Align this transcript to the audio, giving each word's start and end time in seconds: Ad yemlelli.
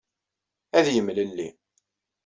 Ad 0.77 0.87
yemlelli. 0.95 1.47